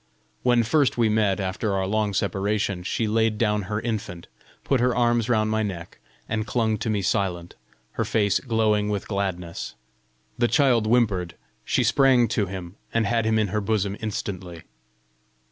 [0.41, 4.25] When first we met after our long separation, she laid down her infant,
[4.63, 7.53] put her arms round my neck, and clung to me silent,
[7.91, 9.75] her face glowing with gladness:
[10.39, 14.63] the child whimpered; she sprang to him, and had him in her bosom instantly.